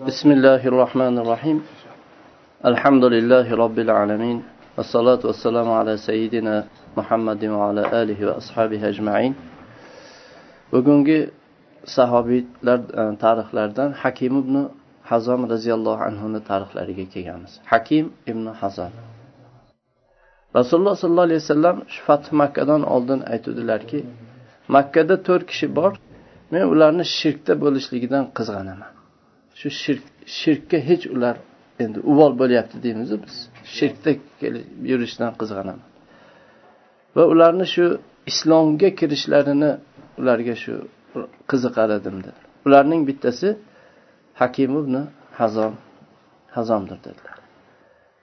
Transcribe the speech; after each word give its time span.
بسم 0.00 0.30
الله 0.30 0.62
الرحمن 0.72 1.18
الرحيم 1.18 1.58
الحمد 2.70 3.04
لله 3.04 3.46
رب 3.64 3.78
العالمين 3.78 4.38
والصلاة 4.76 5.20
والسلام 5.28 5.68
على 5.70 5.96
سيدنا 5.96 6.64
محمد 6.96 7.44
وعلى 7.44 7.82
آله 8.02 8.26
وأصحابه 8.26 8.88
أجمعين 8.88 9.34
bugungi 10.72 11.30
sahobiylar 11.84 12.80
tarixlaridan 13.20 13.92
hakim 13.92 14.38
ibn 14.38 14.70
hazom 15.02 15.50
roziyallohu 15.50 16.02
anhuni 16.08 16.40
tarixlariga 16.50 17.04
kelganmiz 17.14 17.60
hakim 17.64 18.12
ibn 18.26 18.46
hazom 18.46 18.92
rasululloh 20.56 20.96
sollallohu 20.96 21.26
alayhi 21.28 21.42
vasallam 21.44 21.76
shu 21.94 22.00
fath 22.06 22.32
makkadan 22.32 22.82
oldin 22.94 23.20
aytuvdilarki 23.32 24.00
makkada 24.68 25.22
to'rt 25.26 25.44
kishi 25.50 25.66
bor 25.78 25.92
men 26.52 26.62
ularni 26.72 27.04
shirkda 27.18 27.52
bo'lishligidan 27.64 28.24
qizg'anaman 28.38 28.92
Shu 29.62 29.70
shirk 29.82 30.04
shirkka 30.40 30.78
hech 30.88 31.04
ular 31.14 31.36
endi 31.84 31.98
uvol 32.12 32.32
bo'lyapti 32.40 32.76
deymizu 32.84 33.16
biz. 33.24 33.34
Shirkda 33.76 34.10
yurishdan 34.90 35.32
qizg'anaman. 35.40 35.88
Va 37.16 37.24
ularni 37.32 37.66
shu 37.74 37.84
islomga 38.30 38.90
kirishlarini 39.00 39.70
ularga 40.20 40.54
shu 40.64 40.74
qiziqar 41.50 41.88
edim 41.98 42.16
ularning 42.66 43.02
bittasi 43.08 43.48
hakim 44.40 44.72
ibn 44.80 44.94
hazom 45.40 45.74
hazomdir 46.56 46.98
dedilar. 47.06 47.36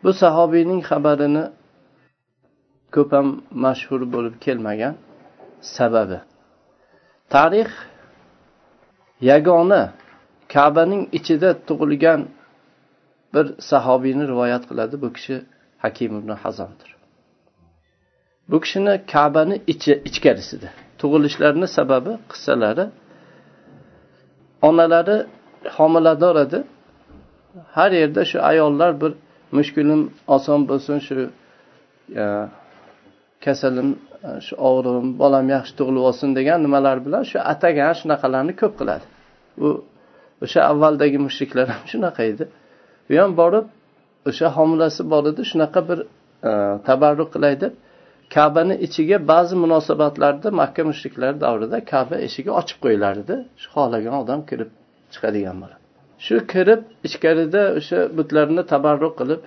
Bu 0.03 0.11
sahobiyning 0.21 0.81
xabarini 0.89 1.43
ko'p 2.95 3.09
ham 3.17 3.27
mashhur 3.65 4.01
bo'lib 4.13 4.35
kelmagan 4.45 4.95
sababi. 5.75 6.19
Tarix 7.33 7.71
yagona 9.29 9.81
kabaning 10.53 11.03
ichida 11.17 11.49
tug'ilgan 11.67 12.21
bir 13.33 13.45
sahobiyni 13.71 14.25
rivoyat 14.31 14.63
qiladi. 14.69 14.95
Bu 15.03 15.09
kishi 15.15 15.35
hakim 15.83 16.11
ibn 16.19 16.31
hazondir 16.43 16.89
bu 18.51 18.61
kishini 18.61 19.01
kabani 19.11 19.61
ichi 19.67 19.93
ichkarisida 20.05 20.69
tug'ilishlarini 20.99 21.67
sababi 21.67 22.11
qissalari 22.31 22.85
onalari 24.61 25.17
homilador 25.77 26.35
edi. 26.45 26.63
Har 27.75 27.91
yerda 27.91 28.25
shu 28.25 28.37
ayollar 28.51 29.01
bir 29.01 29.11
mushkulim 29.57 30.01
oson 30.35 30.61
bo'lsin 30.69 30.97
shu 31.07 31.17
kasalim 33.45 33.89
shu 34.45 34.53
og'rig'im 34.69 35.07
bolam 35.21 35.45
yaxshi 35.55 35.73
tug'ilib 35.79 36.03
olsin 36.09 36.29
degan 36.39 36.59
nimalar 36.65 36.97
bilan 37.05 37.23
shu 37.31 37.37
atagan 37.53 37.93
shunaqalarni 37.99 38.53
ko'p 38.61 38.73
qiladi. 38.79 39.05
U 39.65 39.67
o'sha 40.43 40.59
avvaldagi 40.71 41.17
mushriklar 41.27 41.67
ham 41.73 41.83
shunaqa 41.91 42.23
edi. 42.31 42.43
U 43.11 43.13
ham 43.21 43.31
borib 43.41 43.65
o'sha 44.29 44.47
homilasi 44.57 45.01
bor 45.11 45.23
edi 45.31 45.41
shunaqa 45.51 45.79
bir 45.89 45.99
e, 46.49 46.51
tabarruk 46.87 47.29
qilay 47.35 47.55
deb 47.63 47.73
kabani 48.35 48.75
ichiga 48.85 49.17
ba'zi 49.31 49.55
munosabatlarda 49.63 50.49
makka 50.61 50.83
mushriklari 50.91 51.37
davrida 51.45 51.77
kaba 51.91 52.15
eshigi 52.27 52.51
ochib 52.59 52.77
qo'yilar 52.83 53.13
edi. 53.23 53.35
Shu 53.61 53.67
xohlagan 53.75 54.15
odam 54.23 54.39
kirib 54.49 54.69
chiqadigan 55.13 55.57
bo'ladi. 55.61 55.79
Shu 56.25 56.35
kirib 56.53 56.81
ichkarida 57.07 57.61
o'sha 57.79 57.99
butlarni 58.17 58.63
tabarruk 58.73 59.13
qilib 59.21 59.39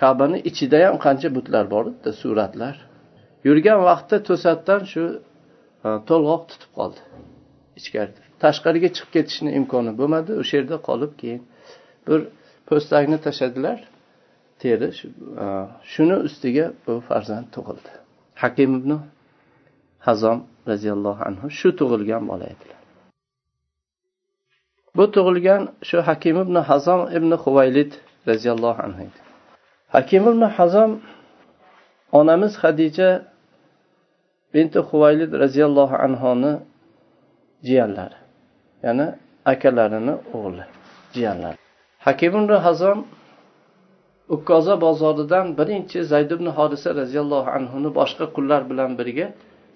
kabani 0.00 0.38
ichida 0.50 0.78
ham 0.86 0.96
qancha 1.06 1.28
butlar 1.36 1.64
bor 1.74 1.84
edi 1.92 2.10
suratlar. 2.22 2.74
Yurgan 3.46 3.80
vaqtda 3.90 4.16
to'satdan 4.28 4.80
shu 4.92 5.04
e, 5.86 5.88
to'lg'oq 6.08 6.42
tutib 6.50 6.70
qoldi. 6.78 7.00
Ichkarida 7.78 8.22
tashqariga 8.44 8.88
chiqib 8.96 9.10
ketishni 9.16 9.50
imkoni 9.58 9.92
bo'lmadi. 10.00 10.30
O'sha 10.42 10.54
yerda 10.58 10.76
qolib 10.88 11.12
keyin 11.20 11.42
bir 12.06 12.20
po'stakni 12.68 13.18
tashladilar. 13.26 13.78
Teri 14.62 14.88
shuni 15.92 16.16
ustiga 16.26 16.66
bu 16.84 16.92
farzand 17.08 17.46
tug'ildi. 17.54 17.92
Hakim 18.42 18.70
ibn 18.78 18.90
hazom 20.06 20.38
roziyallohu 20.70 21.22
anhu 21.28 21.46
shu 21.58 21.68
tug'ilgan 21.80 22.22
bola 22.30 22.46
edilar. 22.54 22.80
Bu 24.96 25.04
tug'ilgan 25.14 25.62
shu 25.88 25.98
hakim 26.08 26.36
ibn 26.44 26.56
hazom 26.70 27.00
ibn 27.18 27.30
huvaylid 27.44 27.90
roziyallohu 28.30 28.80
anhu 28.86 29.00
edi. 29.08 29.20
Hakim 29.94 30.22
ibn 30.32 30.42
hazom 30.58 30.90
onamiz 32.18 32.52
hadija 32.62 33.08
binti 34.54 34.78
huvaylid 34.88 35.32
roziyallohu 35.42 35.96
anhoni 36.06 36.52
jiyanlari. 37.66 38.18
Ya'ni 38.84 39.06
akalarini 39.52 40.14
o'g'li 40.36 40.64
jiyanlari. 41.14 41.58
Hakim 42.06 42.32
ibn 42.40 42.52
hazom 42.66 42.98
ukkoza 44.34 44.74
bozoridan 44.86 45.46
birinchi 45.58 45.98
zayd 46.12 46.30
ibn 46.36 46.46
hodisa 46.58 46.88
roziyallohu 47.00 47.50
anhuni 47.58 47.90
boshqa 47.98 48.26
qullar 48.36 48.62
bilan 48.70 48.90
birga 48.98 49.26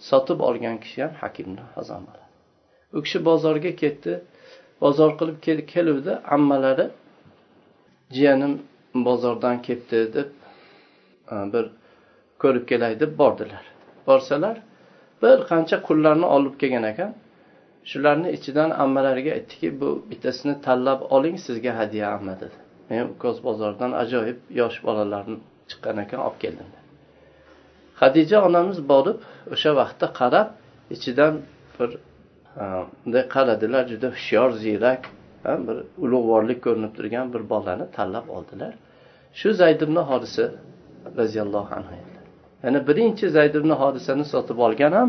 sotib 0.08 0.38
olgan 0.48 0.76
kishi 0.82 0.98
ham 1.04 1.12
hakim 1.22 1.46
ibn 1.52 1.62
hazom 1.74 2.02
u 2.96 2.98
kishi 3.04 3.18
bozorga 3.28 3.72
ketdi 3.82 4.12
bozor 4.84 5.10
qilib 5.20 5.66
keluvdi 5.74 6.12
ammalari 6.36 6.86
jiyanim 8.16 8.52
bozordan 8.94 9.62
ketdi 9.62 9.98
deb 10.16 10.28
e, 11.32 11.36
bir 11.52 11.64
ko'rib 12.42 12.64
kelay 12.70 13.00
deb 13.00 13.12
bordilar. 13.18 13.64
Borsalar 14.06 14.56
bir 15.22 15.38
qancha 15.50 15.76
qullarni 15.88 16.26
olib 16.36 16.54
kelgan 16.60 16.84
ekan. 16.92 17.10
Shularni 17.90 18.28
ichidan 18.36 18.70
ammalariga 18.70 19.30
aytdiki 19.38 19.80
bu 19.80 19.88
bittasini 20.10 20.54
tanlab 20.66 21.00
oling 21.10 21.36
sizga 21.46 21.72
hadya 21.80 22.04
amma 22.16 22.34
dedi. 22.42 22.58
Men 22.90 23.04
ukoz 23.14 23.44
bozoridan 23.44 23.92
ajoyib 24.02 24.38
yosh 24.60 24.78
bolalarni 24.86 25.38
chiqqan 25.70 25.96
ekan 26.04 26.20
olib 26.26 26.38
keldim 26.44 26.68
hadija 28.00 28.38
onamiz 28.48 28.78
borib 28.92 29.18
o'sha 29.54 29.70
vaqtda 29.80 30.06
qarab 30.20 30.48
ichidan 30.96 31.34
bir 31.78 31.90
bunday 33.00 33.24
qaradilar 33.34 33.82
juda 33.92 34.08
hushyor 34.16 34.50
ziyrak 34.64 35.02
bir 35.66 35.76
ulug'vorlik 36.04 36.60
ko'rinib 36.66 36.92
turgan 36.98 37.26
bir 37.34 37.42
bolani 37.52 37.86
tanlab 37.96 38.26
oldilar. 38.36 38.72
Shu 39.38 39.48
zayd 39.60 39.80
ibn 39.86 39.96
hodisa 40.10 40.44
roziyallohu 41.20 41.72
anhu 41.78 41.94
ya'ni 42.64 42.80
birinchi 42.88 43.26
zayd 43.36 43.54
ibn 43.60 43.70
hodisani 43.82 44.24
sotib 44.34 44.58
olgan 44.66 44.92
ham 44.98 45.08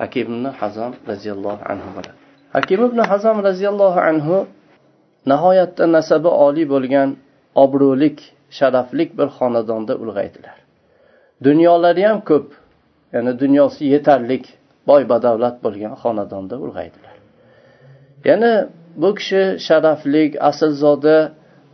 hakim 0.00 0.26
ibn 0.26 0.44
hazom 0.60 0.92
roziyallohu 1.10 1.62
anhu 1.72 1.88
bo'ladi. 1.96 2.18
Hakim 2.56 2.80
ibn 2.88 2.98
hazom 3.10 3.36
roziyallohu 3.48 4.00
anhu 4.10 4.36
nihoyatda 5.30 5.84
nasabi 5.96 6.30
oliy 6.46 6.66
bo'lgan 6.74 7.08
obro'lik 7.64 8.18
sharaflik 8.58 9.10
bir 9.18 9.28
xonadonda 9.38 9.94
ulg'aydilar. 10.02 10.56
Dunyolari 11.46 12.02
ham 12.08 12.18
ko'p 12.30 12.46
ya'ni 13.14 13.32
dunyosi 13.42 13.82
yetarlik 13.94 14.44
boy 14.88 15.02
badavlat 15.12 15.56
bo'lgan 15.64 15.92
xonadonda 16.02 16.54
ulg'aydilar. 16.64 17.16
Yana 18.28 18.52
bu 19.02 19.10
kishi 19.18 19.42
sharaflik 19.66 20.30
aslzoda 20.48 21.16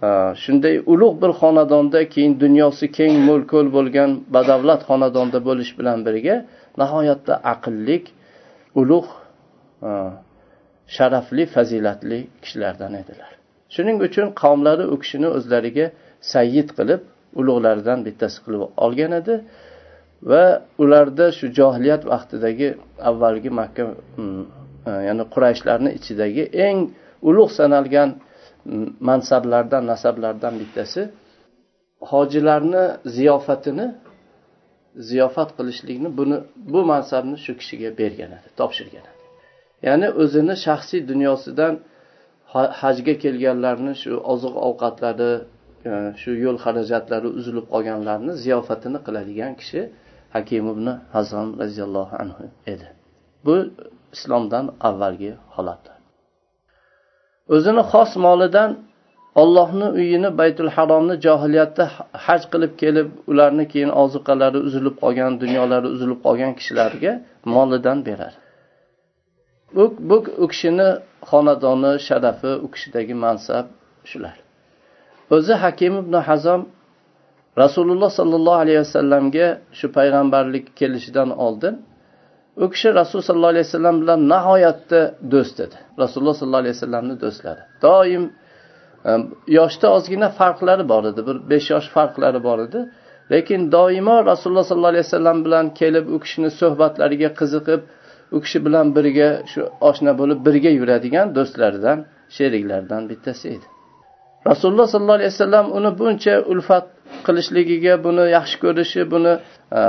e, 0.06 0.08
shunday 0.42 0.74
ulug' 0.92 1.16
bir 1.22 1.32
xonadonda 1.40 2.00
keyin 2.14 2.32
dunyosi 2.44 2.86
keng 2.98 3.14
mo'l 3.28 3.42
ko'l 3.52 3.66
bo'lgan 3.76 4.10
badavlat 4.36 4.80
xonadonda 4.88 5.38
bo'lish 5.48 5.72
bilan 5.78 5.98
birga 6.06 6.36
nihoyatda 6.80 7.34
aqllik 7.54 8.04
ulug' 8.80 9.10
e, 9.88 9.90
sharafli 10.96 11.44
fazilatli 11.54 12.18
kishilardan 12.42 12.94
edilar. 13.02 13.32
Shuning 13.74 13.98
uchun 14.06 14.26
qavmlari 14.42 14.84
u 14.94 14.96
kishini 15.02 15.28
o'zlariga 15.36 15.86
sayyid 16.34 16.68
qilib 16.78 17.00
ulug'laridan 17.40 17.98
bittasi 18.06 18.38
qilib 18.44 18.62
olgan 18.84 19.12
edi 19.20 19.34
va 20.30 20.44
ularda 20.82 21.26
shu 21.38 21.46
johiliyat 21.58 22.02
vaqtidagi 22.12 22.68
avvalgi 23.10 23.50
makka 23.60 23.82
e, 24.90 24.92
ya'ni 25.08 25.24
qurayshlarni 25.34 25.90
ichidagi 25.98 26.44
eng 26.66 26.78
ulug' 27.28 27.52
sanalgan 27.60 28.10
mansablardan 29.08 29.82
nasablardan 29.92 30.54
bittasi 30.62 31.02
hojilarni 32.10 32.84
ziyofatini 33.16 33.86
ziyofat 35.08 35.50
qilishlikni 35.58 36.08
buni 36.18 36.36
bu 36.72 36.80
mansabni 36.92 37.36
shu 37.44 37.52
kishiga 37.60 37.90
bergan 38.00 38.30
edi 38.38 38.48
topshirgan 38.60 39.04
edi. 39.10 39.22
Ya'ni 39.86 40.08
o'zini 40.22 40.54
shaxsiy 40.66 41.00
dunyosidan 41.10 41.74
hajga 42.80 43.14
kelganlarni 43.24 43.92
shu 44.02 44.12
oziq 44.32 44.54
ovqatlari 44.68 45.32
e, 45.90 45.92
shu 46.20 46.30
yo'l 46.44 46.58
xarajatlari 46.64 47.28
uzilib 47.38 47.66
qolganlarni 47.74 48.32
ziyofatini 48.44 48.98
qiladigan 49.06 49.52
kishi 49.60 49.80
hakim 50.36 50.64
ibn 50.74 50.86
hazom 51.14 51.48
roziyallohu 51.60 52.14
anhu 52.22 52.44
edi. 52.72 52.86
Bu 53.46 53.54
islomdan 54.16 54.66
avvalgi 54.88 55.32
holatlar. 55.54 55.98
O'zini 57.54 57.82
xos 57.92 58.10
molidan 58.26 58.70
ollohni 59.42 59.88
uyini 59.98 60.38
baytul 60.38 60.70
haromni 60.76 61.14
johiliyatda 61.26 61.84
haj 62.26 62.42
qilib 62.52 62.72
kelib 62.82 63.08
ularni 63.30 63.64
keyin 63.72 63.92
ozuqalari 64.02 64.58
uzilib 64.68 64.94
qolgan 65.02 65.32
dunyolari 65.42 65.88
uzilib 65.94 66.20
qolgan 66.26 66.52
kishilarga 66.58 67.12
molidan 67.54 67.98
berar. 68.08 68.34
Bu 69.74 69.84
bu 70.08 70.16
u 70.44 70.46
kishini 70.52 70.88
xonadoni 71.30 71.92
sharafi 72.06 72.52
u 72.64 72.66
kishidagi 72.74 73.14
mansab 73.24 73.66
shular. 74.10 74.36
O'zi 75.34 75.54
hakim 75.64 75.92
ibn 76.02 76.14
hazom 76.28 76.60
rasululloh 77.62 78.10
sollallohu 78.18 78.58
alayhi 78.64 78.80
vasallamga 78.86 79.46
shu 79.78 79.86
payg'ambarlik 79.98 80.66
kelishidan 80.78 81.30
oldin 81.46 81.74
u 82.64 82.66
kishi 82.72 82.88
rasululloh 83.00 83.28
sollallohu 83.30 83.52
alayhi 83.54 83.66
vasallam 83.68 83.96
bilan 84.02 84.20
nihoyatda 84.32 85.00
do'st 85.32 85.56
edi. 85.64 85.76
Rasululloh 86.02 86.34
sollallohu 86.40 86.62
alayhi 86.64 86.76
vasallamni 86.78 87.14
do'stlari. 87.24 87.62
Doim 87.86 88.24
yoshda 89.58 89.86
ozgina 89.96 90.28
farqlari 90.38 90.88
bor 90.92 91.04
edi. 91.10 91.20
Bir 91.28 91.36
besh 91.50 91.70
yosh 91.74 91.88
farqlari 91.96 92.40
bor 92.48 92.58
edi. 92.66 92.80
Lekin 93.32 93.72
doimo 93.72 94.16
rasululloh 94.30 94.64
sollallohu 94.70 94.94
alayhi 94.94 95.06
vasallam 95.08 95.44
bilan 95.44 95.66
kelib 95.80 96.04
u 96.14 96.16
kishini 96.24 96.50
suhbatlariga 96.60 97.30
qiziqib 97.40 97.80
u 98.36 98.38
kishi 98.44 98.58
bilan 98.66 98.86
birga 98.96 99.28
shu 99.52 99.60
oshna 99.88 100.12
bo'lib 100.20 100.38
birga 100.46 100.70
yuradigan 100.78 101.26
do'stlaridan 101.36 101.98
sheriklaridan 102.36 103.02
bittasi 103.10 103.46
edi. 103.54 103.66
Rasululloh 104.50 104.86
sollallohu 104.92 105.18
alayhi 105.20 105.32
vasallam 105.34 105.66
uni 105.78 105.90
buncha 106.00 106.34
ulfat 106.52 106.86
qilishligiga 107.26 107.94
buni 108.06 108.24
yaxshi 108.36 108.56
ko'rishi 108.64 109.02
buni 109.12 109.32
e, 109.78 109.82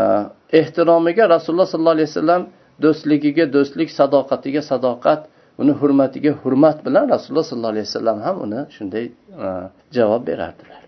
ehtiromiga 0.60 1.24
rasululloh 1.36 1.68
sollallohu 1.72 1.98
alayhi 1.98 2.10
vasallam 2.12 2.42
do'stligiga 2.84 3.46
do'stlik 3.56 3.90
sadoqatiga 4.00 4.62
sadoqat 4.72 5.22
uni 5.62 5.74
hurmatiga 5.80 6.32
hurmat 6.42 6.78
bilan 6.86 7.06
rasululloh 7.14 7.46
sollallohu 7.50 7.74
alayhi 7.76 7.88
vasallam 7.90 8.18
ham 8.26 8.36
uni 8.46 8.62
shunday 8.76 9.06
e, 9.46 9.48
javob 9.96 10.22
berardilar. 10.30 10.82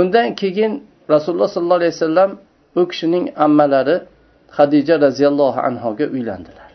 Undan 0.00 0.28
keyin 0.40 0.72
rasululloh 1.14 1.48
sollallohu 1.54 1.80
alayhi 1.82 1.94
vasallam 1.98 2.30
u 2.80 2.82
kishining 2.90 3.24
ammalari 3.44 3.96
hadija 4.58 4.94
roziyallohu 5.06 5.60
anhoga 5.68 6.06
uylandilar. 6.14 6.70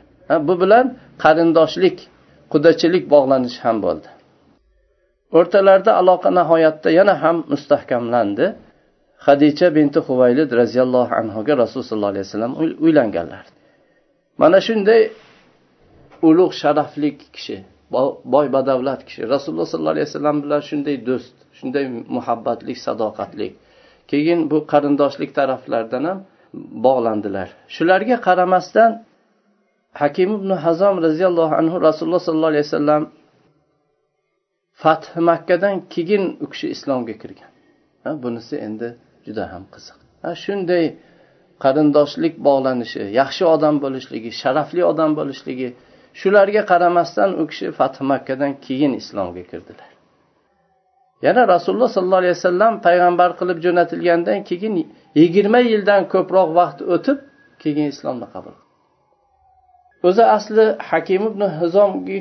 Bu 0.48 0.54
bilan 0.62 0.86
qarindoshlik 1.24 1.98
qudachilik 2.54 3.04
bog'lanishi 3.14 3.60
ham 3.66 3.78
bo'ldi. 3.86 4.10
O'rtalarida 5.38 5.92
aloqa 6.02 6.30
nihoyatda 6.40 6.90
yana 7.00 7.14
ham 7.24 7.38
mustahkamlandi. 7.54 8.46
Hadicha 9.28 9.68
binti 9.78 10.00
huvaylid 10.08 10.50
roziyallohu 10.62 11.12
anhuga 11.22 11.54
rasululloh 11.62 11.90
sollallohu 11.92 12.14
alayhi 12.14 12.26
vasallam 12.28 12.54
uylanganlar. 12.86 13.46
Mana 14.42 14.60
shunday 14.68 15.02
ulug' 16.28 16.54
sharafli 16.62 17.10
kishi 17.36 17.58
boy 18.34 18.48
badavlat 18.56 19.02
kishi. 19.08 19.22
Rasululloh 19.34 19.68
sollallohu 19.72 19.96
alayhi 19.96 20.08
vasallam 20.10 20.38
bilan 20.44 20.62
shunday 20.70 20.96
do'st 21.10 21.36
shunday 21.58 21.86
muhabbatlik 22.16 22.78
sadoqatlik. 22.86 23.52
Keyin 24.12 24.40
bu 24.52 24.58
qarindoshlik 24.72 25.32
taraflaridan 25.40 26.04
ham 26.10 26.20
bog'landilar. 26.86 27.48
Shularga 27.76 28.18
qaramasdan 28.28 28.92
hakim 30.02 30.30
ibn 30.40 30.52
hazom 30.66 30.96
roziyallohu 31.06 31.54
anhu 31.62 31.76
rasululloh 31.88 32.22
sollallohu 32.28 32.54
alayhi 32.54 32.68
vasallam 32.70 33.04
fath 34.84 35.08
makkadan 35.30 35.76
keyin 35.94 36.24
u 36.44 36.46
kishi 36.52 36.68
islomga 36.76 37.16
kirgan. 37.22 37.52
Ha, 38.04 38.10
bunisi 38.24 38.56
endi 38.68 38.88
juda 39.26 39.44
ham 39.54 39.64
qiziq. 39.74 39.98
Shunday 40.44 40.86
qarindoshlik 41.64 42.34
bog'lanishi 42.48 43.04
yaxshi 43.20 43.44
odam 43.56 43.76
bo'lishligi 43.84 44.32
sharafli 44.42 44.82
odam 44.92 45.12
bo'lishligi 45.20 45.70
shularga 46.20 46.62
qaramasdan 46.72 47.30
u 47.42 47.44
kishi 47.50 47.72
fath 47.78 47.98
makkadan 48.12 48.52
keyin 48.66 48.94
islomga 49.02 49.44
kirdilar. 49.52 49.92
Yana 51.26 51.48
rasululloh 51.54 51.90
sollallohu 51.96 52.22
alayhi 52.24 52.36
vasallam 52.40 52.74
payg'ambar 52.88 53.30
qilib 53.40 53.58
jo'natilgandan 53.66 54.40
keyin 54.50 54.74
yigirma 55.20 55.60
yildan 55.72 56.02
ko'proq 56.14 56.50
vaqt 56.60 56.80
o'tib 56.96 57.18
keyin 57.62 57.88
islomni 57.94 58.28
qabul 58.34 58.56
o'zi 60.08 60.24
asli 60.38 60.66
hakim 60.90 61.22
ibn 61.32 61.42
hizomga 61.60 62.20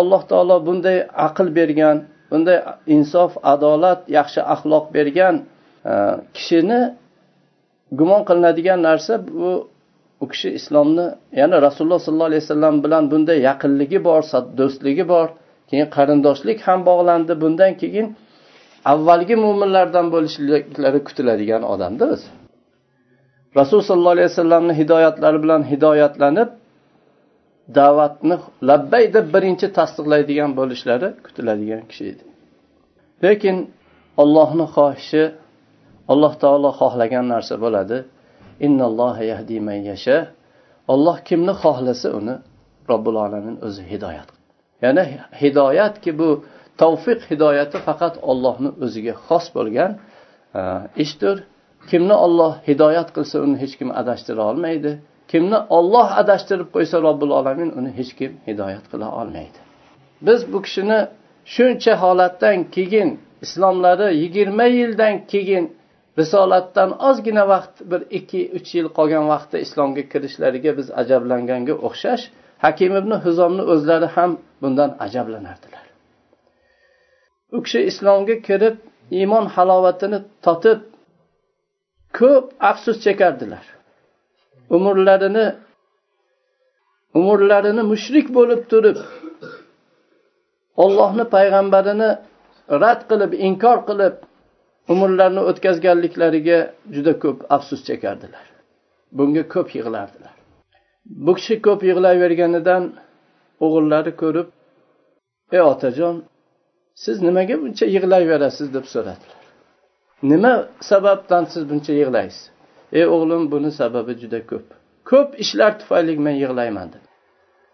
alloh 0.00 0.22
taolo 0.30 0.56
bunday 0.66 0.98
aql 1.26 1.46
bergan 1.58 1.96
bunday 2.30 2.58
insof 2.94 3.32
adolat 3.52 4.00
yaxshi 4.18 4.40
axloq 4.54 4.84
bergan 4.96 5.34
e, 5.90 5.92
kishini 6.36 6.80
gumon 7.98 8.22
qilinadigan 8.28 8.80
narsa 8.88 9.14
bu 9.28 9.50
u 10.22 10.24
kishi 10.32 10.48
islomni 10.58 11.06
ya'ni 11.40 11.56
rasululloh 11.66 12.00
sollallohu 12.06 12.30
alayhi 12.30 12.42
vasallam 12.44 12.74
bilan 12.84 13.04
bunday 13.12 13.38
yaqinligi 13.48 13.98
bor 14.08 14.22
do'stligi 14.60 15.04
bor 15.14 15.28
keyin 15.70 15.88
qarindoshlik 15.96 16.58
ham 16.66 16.80
bog'landi. 16.90 17.32
Bundan 17.42 17.72
keyin 17.82 18.06
avvalgi 18.92 19.36
mo'minlardan 19.44 20.06
bo'lishliklari 20.14 21.00
kutiladigan 21.08 21.62
odamda 21.72 22.04
o'zi 22.14 22.28
rasululloh 23.58 23.88
sollallohu 23.90 24.16
alayhi 24.16 24.30
vasallamni 24.32 24.74
hidoyatlari 24.80 25.38
bilan 25.44 25.62
hidoyatlanib 25.72 26.48
da'vatni 27.78 28.36
labbay 28.68 29.04
deb 29.16 29.26
birinchi 29.34 29.66
tasdiqlaydigan 29.78 30.50
bo'lishlari 30.58 31.08
kutiladigan 31.26 31.82
kishi 31.90 32.04
edi. 32.12 32.24
Lekin 33.24 33.56
ollohni 34.22 34.66
xohishi 34.76 35.22
alloh 36.12 36.32
taolo 36.42 36.70
xohlagan 36.80 37.26
narsa 37.34 37.54
bo'ladi. 37.64 37.98
Yasha. 39.90 40.18
Olloh 40.92 41.16
kimni 41.28 41.52
xohlasa 41.62 42.08
uni 42.18 42.34
robbil 42.90 43.16
alamin 43.24 43.56
o'zi 43.66 43.82
hidoyat 43.92 44.28
ya'ni 44.84 45.04
hidoyatki 45.42 46.10
bu 46.20 46.28
tavfiq 46.82 47.20
hidoyati 47.30 47.78
faqat 47.86 48.14
ollohni 48.30 48.70
o'ziga 48.84 49.14
xos 49.26 49.46
bo'lgan 49.56 49.90
e, 50.58 50.60
ishdir. 51.04 51.36
Kimni 51.90 52.16
olloh 52.26 52.52
hidoyat 52.68 53.08
qilsa 53.16 53.36
uni 53.46 53.56
hech 53.62 53.74
kim 53.78 53.90
adashtira 54.00 54.42
olmaydi. 54.50 54.90
Kimni 55.32 55.58
olloh 55.78 56.08
adashtirib 56.22 56.68
qo'ysa 56.76 56.96
robbil 57.06 57.32
alamin 57.40 57.70
uni 57.78 57.90
hech 57.98 58.12
kim 58.18 58.32
hidoyat 58.48 58.84
qila 58.92 59.06
olmaydi. 59.20 59.58
Biz 60.26 60.40
bu 60.52 60.58
kishini 60.66 61.00
shuncha 61.54 61.94
holatdan 62.02 62.58
keyin 62.76 63.10
islomlari 63.44 64.08
yigirma 64.22 64.66
yildan 64.78 65.14
keyin 65.32 65.64
risolatdan 66.20 66.90
ozgina 67.08 67.44
vaqt 67.52 67.76
bir 67.90 68.00
ikki 68.18 68.40
uch 68.58 68.70
yil 68.76 68.88
qolgan 68.98 69.24
vaqtda 69.32 69.56
islomga 69.66 70.02
kirishlariga 70.12 70.72
biz 70.78 70.86
ajablanganga 71.02 71.74
o'xshash 71.88 72.24
hakim 72.64 72.92
ibn 73.00 73.12
huzomni 73.24 73.62
o'zlari 73.72 74.08
ham 74.16 74.30
bundan 74.62 74.90
ajablanardilar. 75.06 75.84
U 77.56 77.58
kishi 77.64 77.80
islomga 77.90 78.36
kirib 78.48 78.76
iymon 79.18 79.46
halovatini 79.54 80.18
totib 80.46 80.80
ko'p 82.18 82.46
afsus 82.70 82.96
chekardilar. 83.04 83.64
Umrlarini 84.76 85.46
umrlarini 87.18 87.82
mushrik 87.92 88.26
bo'lib 88.36 88.62
turib 88.70 88.98
ollohni 90.84 91.24
payg'ambarini 91.34 92.10
rad 92.82 93.00
qilib 93.10 93.32
inkor 93.48 93.78
qilib 93.88 94.14
umrlarini 94.92 95.42
o'tkazganliklariga 95.50 96.58
juda 96.94 97.12
ko'p 97.22 97.38
afsus 97.56 97.80
chekardilar. 97.88 98.46
Bunga 99.12 99.44
ko'p 99.54 99.68
yig'lardilar. 99.78 100.34
Bu 101.26 101.32
kishi 101.38 101.54
ko'p 101.66 101.80
yig'layverganidan 101.90 102.82
o'g'illari 103.64 104.12
ko'rib 104.22 104.48
ey 105.56 105.62
otajon 105.72 106.16
siz 107.04 107.16
nimaga 107.26 107.54
buncha 107.62 107.86
yig'layverasiz? 107.94 108.68
deb 108.76 108.86
so'radilar. 108.94 109.38
Nima 110.30 110.54
sababdan 110.90 111.44
siz 111.52 111.62
buncha 111.70 111.92
yig'laysiz? 112.00 112.42
Ey 112.98 113.06
o'g'lim 113.14 113.42
buni 113.52 113.70
sababi 113.80 114.12
juda 114.22 114.40
ko'p. 114.50 114.66
Ko'p 115.10 115.30
ishlar 115.44 115.72
tufayli 115.80 116.18
men 116.26 116.36
yig'layman 116.44 116.88
dedi. 116.94 117.06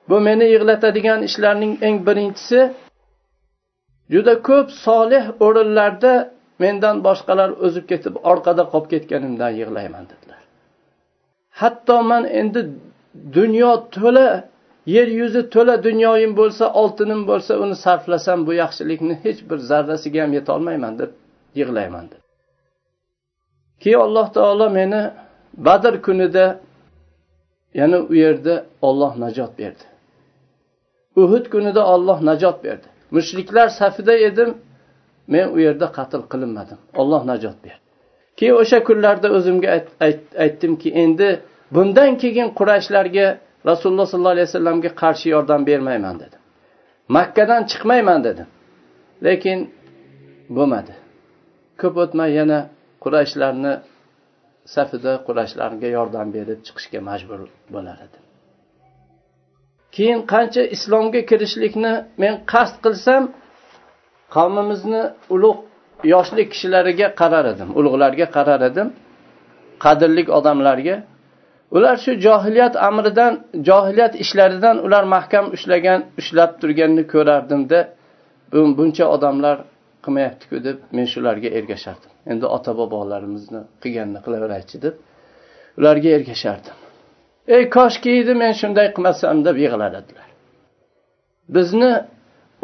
Bu 0.09 0.17
meni 0.27 0.47
yig'latadigan 0.55 1.21
ishlarning 1.29 1.73
eng 1.87 1.97
birinchisi 2.07 2.61
juda 4.15 4.35
ko'p 4.49 4.69
solih 4.87 5.25
o'rinlarda 5.47 6.15
mendan 6.63 6.97
boshqalar 7.07 7.51
o'zib 7.67 7.85
ketib 7.93 8.15
orqada 8.31 8.63
qolib 8.73 8.89
ketganimdan 8.93 9.53
yig'layman 9.61 10.05
dedilar. 10.13 10.41
Hatto 11.61 11.97
man 12.11 12.25
endi 12.41 12.61
dunyo 13.39 13.71
to'la 13.97 14.29
yer 14.97 15.09
yuzi 15.21 15.43
to'la 15.55 15.75
dunyoyim 15.89 16.33
bo'lsa 16.41 16.65
oltinim 16.81 17.21
bo'lsa 17.31 17.53
uni 17.65 17.77
sarflasam 17.85 18.39
bu 18.47 18.53
yaxshilikni 18.63 19.15
hech 19.25 19.41
bir 19.51 19.59
zarrasiga 19.71 20.21
ham 20.25 20.33
yetolmayman 20.39 20.95
deb 21.01 21.11
yig'layman 21.61 22.05
dedi. 22.13 22.25
Keyin 23.83 24.01
alloh 24.07 24.27
taolo 24.37 24.67
meni 24.79 25.03
badr 25.67 25.95
kunida 26.07 26.47
yana 27.81 27.99
u 28.13 28.15
yerda 28.25 28.55
olloh 28.89 29.13
najot 29.25 29.53
berdi. 29.61 29.85
Uhud 31.23 31.45
kunida 31.53 31.83
olloh 31.95 32.19
najot 32.31 32.65
berdi. 32.65 32.87
Mushriklar 33.11 33.69
safida 33.69 34.15
edim 34.29 34.51
men 35.33 35.47
u 35.55 35.59
yerda 35.67 35.87
qatl 35.99 36.23
qilinmadim. 36.33 36.79
Olloh 37.01 37.23
najot 37.31 37.59
berdi 37.65 37.85
keyin 38.37 38.55
o'sha 38.63 38.79
kunlarda 38.89 39.29
o'zimga 39.37 39.69
aytdimki 40.45 40.91
endi 41.05 41.29
bundan 41.75 42.13
keyin 42.23 42.49
qurashlarga 42.59 43.27
rasululloh 43.71 44.07
sollallohu 44.13 44.35
alayhi 44.37 44.49
vasallamga 44.51 44.91
qarshi 45.03 45.27
yordam 45.35 45.61
bermayman 45.71 46.17
dedim. 46.23 46.41
Makkadan 47.17 47.63
chiqmayman 47.71 48.21
dedim. 48.29 48.49
Lekin 49.27 49.59
bo'lmadi. 50.57 50.95
Ko'p 51.81 51.95
o'tmay 52.03 52.31
yana 52.41 52.59
qurashlarni 53.05 53.73
safida 54.75 55.13
qurashlarga 55.27 55.89
yordam 55.97 56.29
berib 56.37 56.61
chiqishga 56.67 57.01
majbur 57.11 57.41
bo'lar 57.75 57.99
edim. 58.07 58.23
Keyin 59.95 60.21
qancha 60.33 60.63
islomga 60.77 61.21
kirishlikni 61.31 61.95
men 62.23 62.35
qasd 62.53 62.77
qilsam 62.85 63.23
qavmimizni 64.37 65.03
ulug' 65.35 65.63
yoshli 66.15 66.43
kishilariga 66.53 67.09
qarar 67.21 67.45
edim 67.53 67.69
ulug'larga 67.79 68.27
qarar 68.37 68.61
edim 68.71 68.89
qadrli 69.85 70.23
odamlarga. 70.39 70.97
Ular 71.77 71.97
shu 72.05 72.13
johiliyat 72.27 72.75
amridan 72.89 73.33
johiliyat 73.69 74.15
ishlaridan 74.25 74.77
ular 74.87 75.05
mahkam 75.15 75.45
ushlagan 75.57 76.01
ushlab 76.21 76.51
turganini 76.61 77.05
ko'rardimda 77.13 77.81
buncha 78.79 79.05
odamlar 79.17 79.57
qilmayaptiku 80.05 80.57
deb 80.67 80.77
men 80.97 81.07
shularga 81.13 81.49
ergashardim. 81.59 82.11
Endi 82.33 82.47
ota 82.57 82.73
bobolarimizni 82.81 83.61
qilganini 83.83 84.21
qilaveraychi 84.25 84.77
deb 84.85 84.95
ularga 85.79 86.09
ergashardim. 86.19 86.75
Ey 87.57 87.63
koshki 87.77 88.11
edi 88.21 88.33
men 88.43 88.53
shunday 88.61 88.87
qilmasam 88.97 89.37
deb 89.47 89.57
yig'lar 89.65 89.93
edilar 90.01 90.29
bizni 91.49 91.93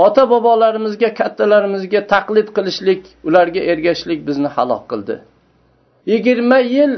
ota 0.04 0.23
bobolarimizga 0.33 1.11
kattalarimizga 1.21 2.00
taqlid 2.12 2.49
qilishlik 2.57 3.02
ularga 3.28 3.61
ergashishlik 3.73 4.21
bizni 4.28 4.49
halok 4.57 4.83
qildi. 4.90 5.14
Yigirma 6.12 6.59
yil 6.76 6.92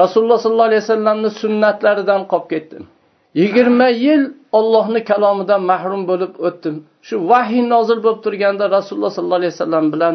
rasululloh 0.00 0.38
sollallohu 0.44 0.70
alayhi 0.70 0.82
vasallamni 0.86 1.30
sunnatlaridan 1.42 2.22
qolib 2.32 2.48
ketdim. 2.52 2.84
Yigirma 3.40 3.88
yil 4.06 4.22
ollohni 4.58 5.00
kalomidan 5.10 5.62
mahrum 5.72 6.02
bo'lib 6.10 6.32
o'tdim. 6.48 6.74
Shu 7.06 7.16
vahiy 7.30 7.62
nozil 7.74 7.98
bo'lib 8.04 8.20
turganda 8.26 8.64
rasululloh 8.76 9.12
sollallohu 9.16 9.40
alayhi 9.42 9.54
vasallam 9.56 9.86
bilan 9.94 10.14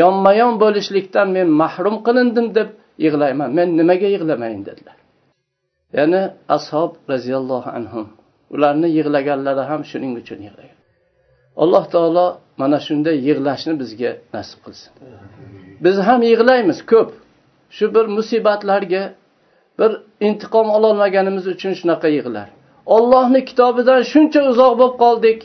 yonma 0.00 0.32
yon 0.40 0.54
bo'lishlikdan 0.62 1.28
men 1.36 1.48
mahrum 1.62 1.96
qilindim 2.06 2.46
deb 2.58 2.68
yig'layman. 3.04 3.50
Men 3.58 3.68
nimaga 3.80 4.08
yig'lamayin 4.14 4.62
dedilar. 4.68 4.96
Ya'ni 5.98 6.22
ashob 6.56 6.90
roziyallohu 7.12 7.68
anhu 7.78 8.00
ularni 8.54 8.88
yig'laganlari 8.98 9.62
ham 9.70 9.80
shuning 9.90 10.12
uchun 10.20 10.40
yig'lagan. 10.46 10.77
Alloh 11.62 11.84
taolo 11.94 12.26
mana 12.60 12.78
shunday 12.86 13.16
yig'lashni 13.28 13.74
bizga 13.82 14.10
nasib 14.34 14.58
qilsin. 14.64 14.90
Biz 15.84 15.96
ham 16.08 16.20
yig'laymiz 16.30 16.78
ko'p. 16.92 17.10
Shu 17.76 17.86
bir 17.94 18.06
musibatlarga 18.16 19.02
bir 19.78 19.90
intiqom 20.28 20.66
ololmaganimiz 20.76 21.44
uchun 21.54 21.72
shunaqa 21.80 22.08
yig'lar. 22.16 22.48
Ollohni 22.96 23.40
kitobidan 23.48 24.02
shuncha 24.12 24.40
uzoq 24.50 24.72
bo'lib 24.80 24.96
qoldik. 25.04 25.38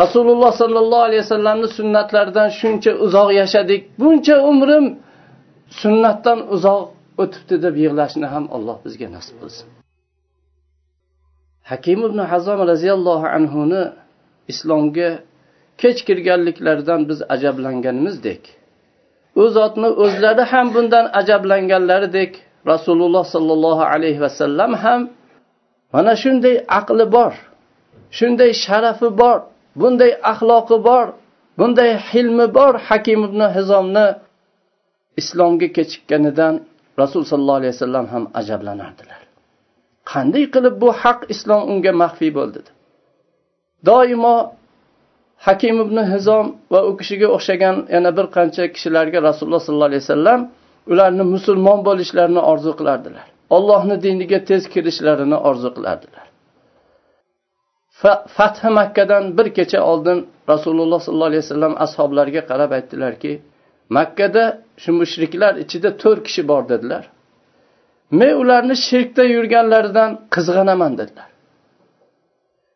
Rasululloh 0.00 0.52
sollallohu 0.62 1.04
alayhi 1.08 1.22
vasallamni 1.26 1.68
sunnatlaridan 1.78 2.48
shuncha 2.60 2.92
uzoq 3.04 3.28
yashadik. 3.40 3.82
Buncha 4.00 4.36
umrim 4.50 4.86
sunnatdan 5.80 6.38
uzoq 6.54 6.82
o'tibdi 7.22 7.56
deb 7.64 7.74
yig'lashni 7.84 8.26
ham 8.34 8.44
alloh 8.56 8.76
bizga 8.84 9.08
nasib 9.16 9.36
qilsin. 9.42 9.66
Hakim 11.70 11.98
ibn 12.08 12.18
hazom 12.32 12.60
roziyallohu 12.70 13.26
anhuni 13.38 13.82
islomga 14.52 15.10
kech 15.84 15.98
kirganliklaridan 16.08 17.00
biz 17.08 17.18
ajablanganimizdek. 17.34 18.42
U 19.42 19.44
zotni 19.56 19.88
o'zlari 20.04 20.44
ham 20.52 20.66
bundan 20.74 21.06
ajablanganlaridek 21.20 22.32
rasululloh 22.72 23.24
sollallohu 23.34 23.84
alayhi 23.94 24.20
vasallam 24.26 24.72
ham 24.84 25.00
mana 25.94 26.12
shunday 26.22 26.56
aqli 26.78 27.04
bor 27.16 27.32
shunday 28.18 28.50
sharafi 28.64 29.08
bor 29.20 29.38
bunday 29.80 30.12
axloqi 30.32 30.76
bor 30.88 31.06
bunday 31.58 31.90
hilmi 32.10 32.46
bor 32.58 32.72
hakim 32.88 33.20
ibn 33.28 33.40
hizomni 33.56 34.06
islomga 35.20 35.68
kechikkanidan 35.76 36.54
rasul 37.02 37.22
sollallohu 37.30 37.60
alayhi 37.62 37.74
vasallam 37.76 38.06
ham 38.14 38.24
ajablanardilar. 38.40 39.20
Qanday 40.12 40.44
qilib 40.54 40.74
bu 40.82 40.88
haq 41.02 41.20
islom 41.34 41.62
unga 41.72 41.92
maxfiy 42.02 42.30
bo'ldi? 42.38 42.60
Doimo 43.88 44.36
hakim 45.46 45.76
ibn 45.84 45.98
hizom 46.12 46.46
va 46.72 46.80
u 46.88 46.90
kishiga 46.98 47.28
o'xshagan 47.36 47.76
yana 47.94 48.10
bir 48.16 48.26
qancha 48.36 48.64
kishilarga 48.74 49.18
rasululloh 49.28 49.62
sollallohu 49.66 49.90
alayhi 49.90 50.04
vasallam 50.06 50.40
ularni 50.92 51.24
musulmon 51.34 51.78
bo'lishlarini 51.88 52.42
orzu 52.52 52.72
qilardilar. 52.78 53.26
Ollohni 53.56 53.96
diniga 54.04 54.38
tez 54.50 54.62
kirishlarini 54.74 55.38
orzu 55.48 55.70
qilardilar. 55.76 56.26
Fathi 58.36 58.68
makkadan 58.80 59.24
bir 59.38 59.46
kecha 59.58 59.80
oldin 59.90 60.18
rasululloh 60.52 61.00
sollallohu 61.06 61.30
alayhi 61.32 61.44
vasallam 61.46 61.74
ashoblariga 61.84 62.42
qarab 62.50 62.70
aytdilarki 62.78 63.32
makkada 63.96 64.44
shu 64.82 64.90
mushriklar 65.00 65.52
ichida 65.64 65.90
to'rt 66.02 66.20
kishi 66.26 66.42
bor 66.50 66.62
dedilar. 66.72 67.04
Men 68.18 68.32
ularni 68.42 68.76
shirkda 68.88 69.22
yurganlaridan 69.34 70.10
qizg'anaman 70.34 70.92
dedilar. 71.00 71.28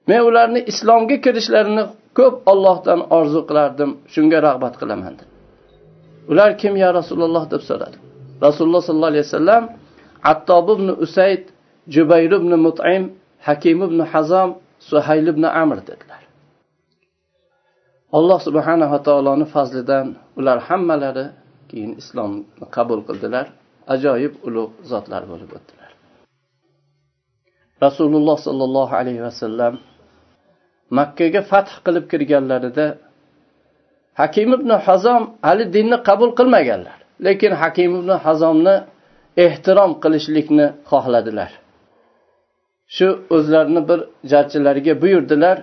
Men 0.08 0.20
ularni 0.28 0.60
islomga 0.72 1.16
kirishlarini 1.24 1.84
ko'p 2.18 2.34
ollohdan 2.52 3.00
orzu 3.18 3.40
qilardim 3.48 3.90
shunga 4.14 4.38
rag'bat 4.46 4.74
qilaman 4.80 5.14
ular 6.30 6.50
kim 6.60 6.74
ya 6.84 6.88
rasululloh 6.98 7.44
deb 7.52 7.62
so'radi. 7.70 7.96
Rasululloh 8.46 8.82
sollallohu 8.88 9.12
alayhi 9.14 9.26
vasallam 9.28 9.64
attob 10.32 10.66
ibn 10.76 10.88
usayd 11.04 11.42
jubayr 11.94 12.32
ibn 12.38 12.52
mutim 12.66 13.02
hakim 13.46 13.78
ibn 13.86 13.98
hazom 14.12 14.50
suhayl 14.90 15.26
ibn 15.32 15.44
amr 15.62 15.78
dedilar. 15.88 16.22
Alloh 18.18 18.38
subhanava 18.46 18.98
taoloni 19.08 19.46
fazlidan 19.54 20.06
ular 20.38 20.58
hammalari 20.68 21.26
keyin 21.70 21.92
islomni 22.00 22.66
qabul 22.76 23.00
qildilar. 23.08 23.46
Ajoyib 23.94 24.34
ulug' 24.46 24.74
zotlar 24.90 25.22
bo'lib 25.30 25.50
o'tdilar. 25.56 25.90
Rasululloh 27.86 28.36
sollallohu 28.46 28.94
alayhi 29.00 29.22
vasallam 29.28 29.74
makkaga 30.90 31.42
fath 31.50 31.72
qilib 31.84 32.04
kirganlarida 32.12 32.86
hakim 34.20 34.48
ibn 34.58 34.70
hazom 34.86 35.22
hali 35.42 35.64
dinni 35.76 35.96
qabul 36.08 36.30
qilmaganlar. 36.38 36.98
Lekin 37.26 37.52
hakim 37.62 37.90
ibn 37.98 38.10
hazomni 38.26 38.76
ehtirom 39.46 39.92
qilishlikni 40.02 40.66
xohladilar. 40.90 41.50
Shu 42.96 43.08
o'zlarini 43.36 43.82
bir 43.88 44.00
jarchilariga 44.32 44.94
buyurdilar 45.02 45.56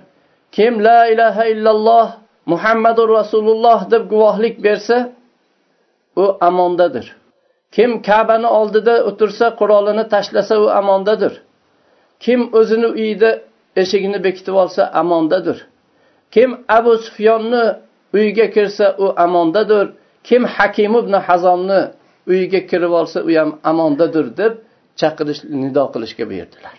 kim 0.56 0.72
la 0.86 0.98
ilaha 1.12 1.44
illalloh 1.52 2.06
muhammadu 2.52 3.02
rasululloh 3.18 3.90
deb 3.92 4.02
guvohlik 4.12 4.54
bersa 4.66 4.96
u 6.16 6.24
amondadir. 6.40 7.06
Kim 7.76 7.90
kabani 8.02 8.48
oldida 8.58 8.94
o'tirsa 9.08 9.46
qurolini 9.60 10.04
tashlasa 10.14 10.54
u 10.64 10.66
amondadir. 10.80 11.32
Kim 12.24 12.40
o'zini 12.58 12.86
uyida 12.86 13.30
eshigini 13.76 14.24
bekitib 14.24 14.54
olsa 14.54 14.82
amondadir. 15.00 15.66
Kim 16.30 16.50
abu 16.68 16.96
sufyonni 16.96 17.64
uyiga 18.14 18.50
kirsa 18.50 18.96
u 18.98 19.06
amondadir. 19.16 19.86
Kim 20.24 20.44
hakim 20.44 20.92
ibn 20.96 21.12
hazomni 21.12 21.80
uyiga 22.26 22.60
kirib 22.70 22.92
olsa 23.00 23.18
u 23.28 23.30
ham 23.38 23.50
amondadir 23.70 24.26
deb 24.40 24.52
chaqirish 25.00 25.40
nido 25.62 25.84
qilishga 25.92 26.24
buyurdilar. 26.30 26.76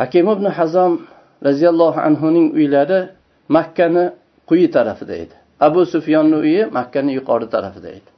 Hakim 0.00 0.26
ibn 0.34 0.46
hazom 0.58 0.92
roziyallohu 1.46 2.00
anhuning 2.08 2.46
uylari 2.58 3.00
makkani 3.56 4.04
quyi 4.48 4.70
tarafida 4.76 5.14
edi. 5.22 5.34
Abu 5.66 5.80
sufyonni 5.86 6.36
uyi 6.44 6.62
makkani 6.78 7.10
yuqori 7.18 7.46
tarafida 7.54 7.88
edi. 7.98 8.10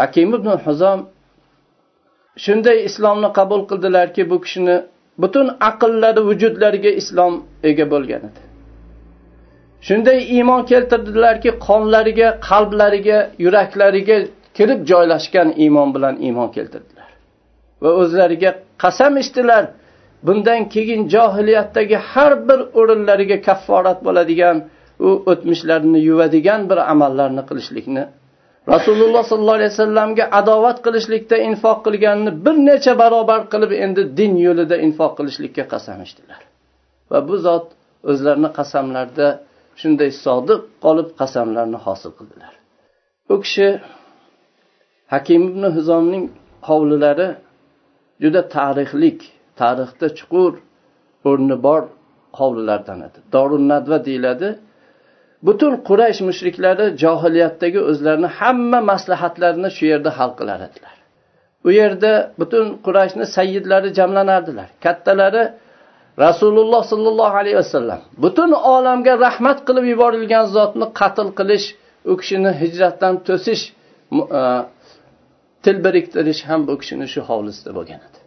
Hakim 0.00 0.28
ibn 0.34 0.48
hazom 0.66 0.98
shunday 2.44 2.78
islomni 2.88 3.28
qabul 3.38 3.62
qildilarki 3.70 4.22
bu 4.30 4.36
kishini 4.44 4.76
butun 5.22 5.46
aqllari 5.70 6.20
vujudlariga 6.28 6.90
islom 7.00 7.34
ega 7.70 7.86
bo'lgan 7.92 8.22
edi. 8.28 8.40
Shunday 9.86 10.18
iymon 10.36 10.62
keltirdilarki 10.70 11.50
qonlariga 11.66 12.28
qalblariga 12.48 13.18
yuraklariga 13.44 14.16
kirib 14.56 14.80
joylashgan 14.90 15.48
iymon 15.64 15.88
bilan 15.94 16.14
iymon 16.26 16.48
keltirdilar. 16.56 17.08
Va 17.82 17.90
o'zlariga 18.02 18.50
qasam 18.82 19.12
ichdilar. 19.22 19.64
Bundan 20.26 20.60
keyin 20.74 21.02
johiliyatdagi 21.14 21.96
har 22.10 22.32
bir 22.48 22.60
o'rinlariga 22.80 23.38
kafforat 23.48 23.98
bo'ladigan 24.06 24.56
u 25.06 25.10
o'tmishlarini 25.30 26.00
yuvadigan 26.08 26.60
bir 26.70 26.78
amallarni 26.92 27.42
qilishlikni 27.48 28.02
rasululloh 28.68 29.22
sollallohu 29.30 29.58
alayhi 29.60 29.72
vasallamga 29.74 30.24
adovat 30.40 30.78
qilishlikda 30.86 31.36
infoq 31.48 31.78
qilganini 31.86 32.32
bir 32.44 32.56
necha 32.68 32.92
barobar 33.02 33.40
qilib 33.52 33.72
endi 33.84 34.02
din 34.18 34.32
yo'lida 34.46 34.76
infoq 34.86 35.12
qilishlikka 35.18 35.64
qasam 35.72 35.98
ichdilar 36.06 36.40
va 37.10 37.18
bu 37.28 37.34
zot 37.46 37.66
o'zlarini 38.10 38.50
qasamlarida 38.58 39.28
shunday 39.80 40.10
sodiq 40.24 40.60
qolib 40.84 41.08
qasamlarni 41.20 41.78
hosil 41.86 42.12
qildilar. 42.18 42.52
U 43.32 43.34
kishi 43.44 43.68
hakim 45.12 45.42
ibn 45.50 45.64
hizomning 45.76 46.24
hovlilari 46.68 47.28
juda 48.22 48.40
tarixlik 48.56 49.18
tarixda 49.60 50.06
chuqur 50.18 50.52
o'rni 51.28 51.56
bor 51.66 51.82
hovlilardan 52.38 53.00
edi. 53.08 53.18
Dorun 53.34 53.64
nadva 53.72 53.98
deyiladi. 54.08 54.48
Butun 55.46 55.72
quraysh 55.88 56.20
mushriklari 56.28 56.86
johiliyatdagi 57.02 57.80
o'zlarini 57.90 58.28
hamma 58.38 58.80
maslahatlarini 58.92 59.70
shu 59.76 59.84
yerda 59.92 60.10
hal 60.18 60.30
qilar 60.40 60.60
edilar 60.68 60.94
u 61.64 61.70
yerda 61.72 62.32
butun 62.38 62.66
qurayshni 62.86 63.26
sayyidlari 63.26 63.94
jamlanardilar. 63.94 64.68
Kattalari 64.84 65.52
rasululloh 66.18 66.82
sollallohu 66.92 67.36
alayhi 67.42 67.56
vasallam 67.56 68.00
butun 68.24 68.50
olamga 68.52 69.18
rahmat 69.26 69.58
qilib 69.68 69.84
yuborilgan 69.92 70.46
zotni 70.56 70.86
qatl 71.00 71.28
qilish 71.38 71.66
u 72.10 72.12
kishini 72.20 72.50
hijratdan 72.62 73.14
to'sish 73.28 73.62
e, 74.40 74.42
til 75.64 75.76
biriktirish 75.84 76.42
ham 76.48 76.60
bu 76.68 76.74
kishini 76.80 77.06
shu 77.12 77.20
hovlisida 77.28 77.70
bo'lgan 77.78 78.00
edi. 78.08 78.18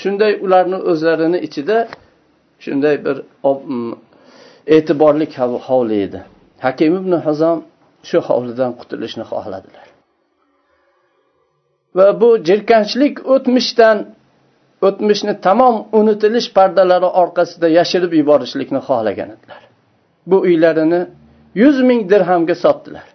Shunday 0.00 0.32
ularni 0.44 0.78
o'zlarini 0.90 1.38
ichida 1.46 1.76
shunday 2.64 2.96
bir 3.06 3.16
e'tiborli 4.76 5.26
hovli 5.68 5.96
edi. 6.06 6.20
Hakim 6.64 6.92
ibn 7.00 7.12
hazom 7.26 7.58
shu 8.08 8.18
hovlidan 8.28 8.70
qutulishni 8.80 9.24
xohladilar. 9.30 9.86
Va 11.96 12.06
bu 12.20 12.28
jirkanchlik 12.48 13.14
o'tmishdan 13.34 13.98
o'tmishni 14.88 15.34
tamom 15.46 15.76
unutilish 15.98 16.48
pardalari 16.56 17.08
orqasida 17.22 17.68
yashirib 17.78 18.12
yuborishlikni 18.20 18.80
xohlagan 18.88 19.28
edilar. 19.36 19.62
Bu 20.30 20.36
uylarini 20.48 21.00
yuz 21.62 21.76
ming 21.88 22.00
dirhamga 22.10 22.54
sotdilar. 22.64 23.06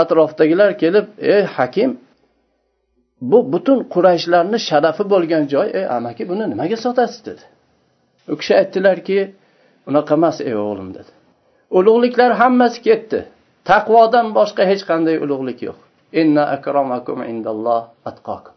Atrofdagilar 0.00 0.70
kelib 0.82 1.06
ey 1.34 1.42
hakim 1.56 1.90
bu 3.30 3.38
butun 3.52 3.78
qurayshlarni 3.94 4.58
sharafi 4.68 5.04
bo'lgan 5.12 5.42
joy 5.52 5.68
ey 5.78 5.86
amaki 5.96 6.22
buni 6.30 6.44
nimaga 6.52 6.76
sotasiz? 6.86 7.20
dedi. 7.28 7.44
U 8.32 8.34
kishi 8.40 8.52
aytdilarki 8.60 9.18
unaqa 9.88 10.14
emas 10.18 10.36
ey 10.48 10.54
o'g'lim 10.64 10.88
dedi. 10.98 11.10
Ulug'liklar 11.70 12.30
hammasi 12.40 12.78
ketdi. 12.88 13.18
Taqvodan 13.70 14.26
boshqa 14.38 14.62
hech 14.70 14.82
qanday 14.90 15.16
ulug'lik 15.24 15.58
yo'q. 15.68 15.78
Inna 16.20 16.42
akramakum 16.56 17.18
indalloh 17.32 17.82
atqokum 18.10 18.56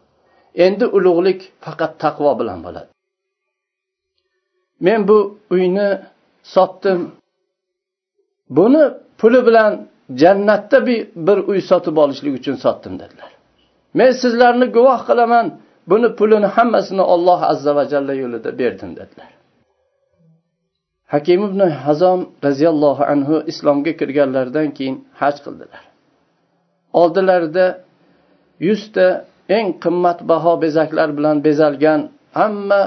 endi 0.54 0.86
ulug'lik 0.96 1.40
faqat 1.64 1.92
taqvo 2.04 2.32
bilan 2.40 2.58
bo'ladi. 2.66 2.90
Men 4.86 5.00
bu 5.08 5.18
uyni 5.54 5.88
sotdim. 6.54 7.00
Buni 8.56 8.84
puli 9.20 9.40
bilan 9.48 9.72
jannatda 10.22 10.78
bir 11.26 11.38
uy 11.50 11.60
sotib 11.70 11.96
olishlik 11.96 12.34
uchun 12.40 12.56
sotdim 12.64 12.94
dedilar. 13.02 13.30
Men 13.98 14.10
sizlarni 14.22 14.66
guvoh 14.76 15.00
qilaman 15.08 15.46
buni 15.90 16.08
pulini 16.18 16.48
hammasini 16.56 17.04
olloh 17.14 17.40
azza 17.52 17.72
va 17.78 17.84
jalla 17.92 18.14
yo'lida 18.22 18.50
berdim 18.60 18.90
dedilar. 19.00 19.30
Hakim 21.14 21.40
ibn 21.48 21.60
hazom 21.84 22.20
roziyallohu 22.46 23.02
anhu 23.12 23.34
islomga 23.50 23.92
kirganlaridan 24.00 24.68
keyin 24.76 24.96
haj 25.20 25.36
qildilar. 25.44 25.82
Oldilarida 27.00 27.66
yuzta 28.68 29.06
eng 29.56 29.68
qimmatbaho 29.84 30.52
bezaklar 30.64 31.08
bilan 31.18 31.36
bezalgan 31.46 32.00
hamma 32.38 32.82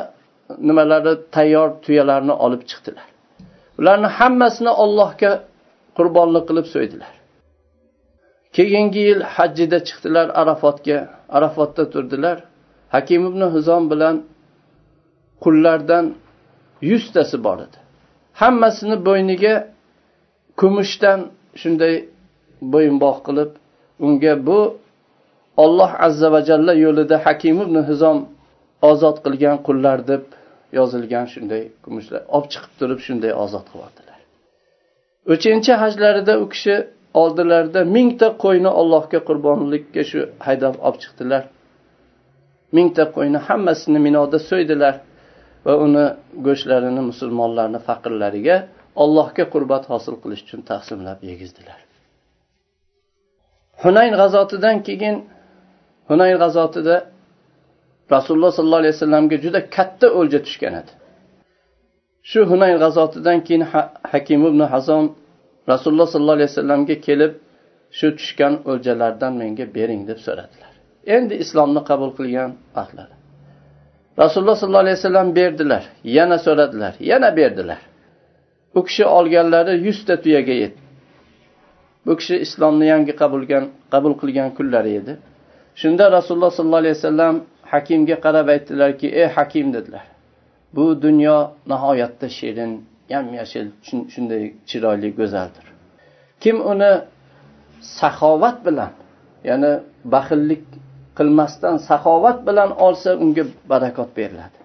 nimalari 0.68 1.14
tayyor 1.36 1.70
tuyalarni 1.84 2.34
olib 2.46 2.62
chiqdilar. 2.70 3.08
Ularni 3.80 4.10
hammasini 4.18 4.72
ollohga 4.84 5.32
qurbonlik 5.98 6.44
qilib 6.50 6.68
so'ydilar. 6.74 7.14
Keyingi 8.56 9.02
yil 9.10 9.22
hajjida 9.36 9.80
chiqdilar 9.88 10.28
arafotga 10.42 10.98
arafotda 11.38 11.84
turdilar. 11.94 12.38
Hakim 12.96 13.22
ibn 13.30 13.42
huzom 13.54 13.84
bilan 13.92 14.16
qullardan 15.44 16.06
yuztasi 16.90 17.38
bor 17.46 17.58
edi. 17.66 17.83
Hammasini 18.42 18.98
bo'yniga 19.08 19.56
kumushdan 20.60 21.20
shunday 21.62 21.96
bo'yinbog' 22.74 23.20
qilib 23.28 23.52
unga 24.06 24.34
bu 24.48 24.60
olloh 25.64 25.92
azza 26.08 26.28
va 26.36 26.42
jalla 26.50 26.74
yo'lida 26.86 27.18
hakim 27.26 27.56
ibn 27.66 27.78
hizom 27.90 28.18
ozod 28.92 29.18
qilgan 29.26 29.58
qullar 29.68 29.98
deb 30.12 30.24
yozilgan 30.78 31.26
shunday 31.34 31.64
kumushlar 31.84 32.22
olib 32.36 32.48
chiqib 32.54 32.74
turib 32.80 33.00
shunday 33.08 33.32
ozod 33.46 33.66
qilib 33.72 33.94
uchinchi 35.34 35.74
hajlarida 35.84 36.34
u 36.44 36.50
kishi 36.54 36.76
oldilarida 37.22 37.82
mingta 37.96 38.28
qo'yni 38.44 38.72
allohga 38.82 39.20
qurbonlikka 39.30 40.04
shu 40.12 40.20
haydab 40.46 40.76
olib 40.86 41.00
chiqdilar. 41.04 41.44
Mingta 42.78 43.04
qo'yni 43.16 43.40
hammasini 43.48 44.00
minoda 44.08 44.40
so'ydilar. 44.50 44.96
Va 45.66 45.74
uni 45.86 46.06
go'shtlarini 46.46 47.02
musulmonlarni 47.12 47.80
faqirlariga 47.88 48.56
allohga 49.04 49.46
qurbat 49.54 49.84
hosil 49.92 50.16
qilish 50.24 50.42
uchun 50.46 50.62
taqsimlab 50.72 51.20
yegizdilar. 51.30 51.80
Hunayn 53.84 54.14
g'azotidan 54.22 54.78
keyin 54.88 55.16
hunayn 56.10 56.36
g'azotida 56.44 56.96
rasululloh 58.16 58.52
sollallohu 58.58 58.82
alayhi 58.84 58.96
vasallamga 58.98 59.38
juda 59.46 59.60
katta 59.76 60.08
o'lja 60.20 60.40
tushgan 60.46 60.74
edi. 60.82 60.92
Shu 62.30 62.40
hunayn 62.52 62.78
g'azotidan 62.84 63.40
keyin 63.48 63.64
hakim 64.12 64.40
ibn 64.50 64.62
hazom 64.74 65.06
rasululloh 65.72 66.08
sollallohu 66.14 66.38
alayhi 66.40 66.52
vasallamga 66.54 66.96
kelib 67.08 67.34
shu 67.98 68.08
tushgan 68.20 68.54
o'ljalardan 68.72 69.34
menga 69.42 69.66
bering 69.78 70.02
deb 70.10 70.20
so'radilar. 70.26 70.72
Endi 71.16 71.34
islomni 71.44 71.82
qabul 71.90 72.12
qilgan 72.18 72.50
vaqtlari 72.78 73.16
rasululloh 74.22 74.56
sollallohu 74.56 74.86
alayhi 74.86 74.98
vasallam 74.98 75.36
berdilar 75.36 75.84
yana 76.04 76.38
so'radilar 76.38 76.94
yana 77.00 77.36
berdilar. 77.38 77.80
U 78.78 78.84
kishi 78.88 79.06
olganlari 79.06 79.74
yuzta 79.88 80.22
tuyaga 80.22 80.54
yetdi 80.64 80.84
bu 82.06 82.18
kishi 82.18 82.36
islomni 82.46 82.86
yangi 82.94 83.14
qabulgan 83.22 83.66
qabul 83.94 84.14
qilgan 84.22 84.50
kunlari 84.58 84.92
edi. 85.00 85.14
Shunda 85.82 86.12
rasululloh 86.18 86.52
sollallohu 86.58 86.84
alayhi 86.84 86.98
vasallam 87.00 87.36
hakimga 87.74 88.18
qarab 88.26 88.48
aytdilarki 88.56 89.08
ey 89.22 89.28
hakim 89.36 89.68
dedilar. 89.76 90.06
Bu 90.76 91.02
dunyo 91.06 91.38
nihoyatda 91.72 92.28
shirin 92.38 92.72
yam 93.14 93.26
yashil 93.40 93.68
shunday 94.14 94.44
chiroyli 94.70 95.10
go'zaldir. 95.20 95.66
Kim 96.44 96.58
uni 96.72 96.92
saxovat 98.00 98.58
bilan 98.66 98.92
ya'ni 99.50 99.72
baxillik 100.14 100.64
qilmasdan 101.18 101.76
saxovat 101.90 102.38
bilan 102.48 102.70
olsa 102.86 103.10
unga 103.24 103.44
barakot 103.72 104.10
beriladi. 104.18 104.58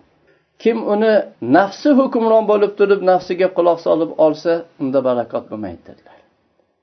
Kim 0.62 0.78
uni 0.94 1.14
nafsi 1.56 1.90
hukmron 1.98 2.44
bo'lib 2.50 2.72
turib 2.78 3.00
nafsiga 3.10 3.48
quloq 3.56 3.78
solib 3.86 4.10
olsa 4.26 4.52
unda 4.82 5.00
barakot 5.08 5.44
bo'lmaydi 5.50 5.82
dedilar 5.88 6.18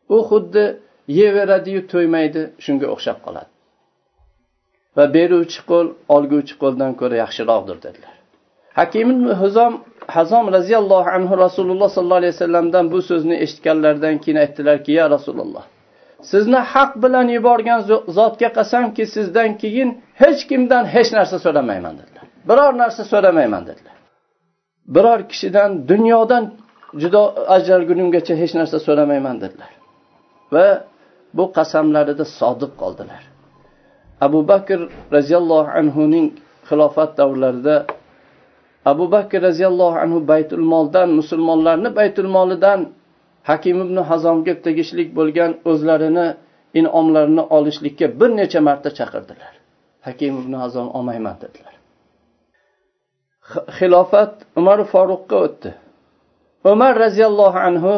u 0.09 0.17
xuddi 0.29 0.63
yeyveradiyu 1.19 1.81
to'ymaydi 1.93 2.41
shunga 2.65 2.87
o'xshab 2.95 3.17
qoladi. 3.25 3.51
Va 4.97 5.05
beruvchi 5.15 5.61
qo'l 5.69 5.87
olguvchi 6.15 6.55
qo'ldan 6.63 6.91
ko'ra 6.99 7.15
yaxshiroqdir 7.23 7.77
dedilar. 7.85 8.15
Hakim 8.79 9.09
huzom 9.41 9.73
hazom 10.17 10.45
roziyallohu 10.57 11.09
anhu 11.17 11.33
rasululloh 11.45 11.89
sollallohu 11.95 12.21
alayhi 12.21 12.35
vasallamdan 12.37 12.85
bu 12.93 12.99
so'zni 13.09 13.35
eshitganlaridan 13.45 14.15
keyin 14.23 14.37
aytdilarki 14.43 14.91
ya 14.99 15.05
rasululloh 15.15 15.63
sizni 16.31 16.59
haq 16.73 16.91
bilan 17.03 17.27
yuborgan 17.37 17.79
zotga 18.17 18.49
qasamki 18.57 19.03
sizdan 19.15 19.51
keyin 19.61 19.89
hech 20.21 20.41
kimdan 20.49 20.83
hech 20.95 21.09
narsa 21.17 21.37
so'ramayman 21.45 21.93
dedilar. 21.99 22.25
Biror 22.49 22.73
narsa 22.83 23.03
so'ramayman 23.11 23.63
dedilar. 23.69 23.95
Biror 24.95 25.19
kishidan 25.31 25.69
dunyodan 25.89 26.43
judo 27.01 27.23
ajralgunimgacha 27.55 28.33
hech 28.41 28.53
narsa 28.59 28.77
so'ramayman 28.87 29.37
dedilar. 29.43 29.71
Va 30.53 30.67
bu 31.37 31.43
qasamlarida 31.57 32.25
sodiq 32.39 32.71
qoldilar. 32.81 33.21
Abu 34.25 34.39
bakr 34.51 34.79
roziyallohu 35.15 35.69
anhuning 35.79 36.27
xilofat 36.69 37.11
davrlarida 37.19 37.75
abu 38.91 39.05
bakr 39.11 39.39
roziyallohu 39.47 39.97
anhu 40.03 40.19
baytul 40.31 40.65
moldan 40.73 41.09
musulmonlarni 41.19 41.89
baytul 41.99 42.29
molidan 42.37 42.79
hakim 43.49 43.77
ibn 43.85 43.97
hazomga 44.09 44.53
tegishlik 44.65 45.09
bo'lgan 45.17 45.51
o'zlarini 45.71 46.27
inomlarini 46.79 47.43
olishlikka 47.57 48.05
bir 48.19 48.29
necha 48.39 48.59
marta 48.67 48.89
chaqirdilar. 48.99 49.53
Hakim 50.07 50.33
ibn 50.41 50.53
hazom 50.63 50.87
olmayman 50.97 51.35
dedilar. 51.43 51.75
Xilofat 53.77 54.33
umar 54.59 54.79
foruqqa 54.93 55.35
o'tdi. 55.45 55.71
Umar 56.73 56.93
roziyallohu 57.05 57.59
anhu 57.69 57.93